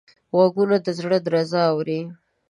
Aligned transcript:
غوږونه 0.35 0.77
د 0.85 0.87
زړه 0.99 1.17
درزا 1.25 1.61
اوري 1.73 1.99